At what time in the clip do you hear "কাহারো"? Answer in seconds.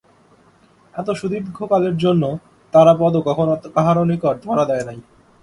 3.75-4.03